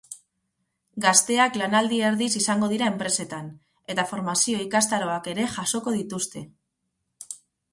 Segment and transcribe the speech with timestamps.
[1.03, 3.51] Gazteak lanaldi erdiz izango dira enpresetan,
[3.95, 6.45] eta formazio ikastaroak ere jasoko dituzte.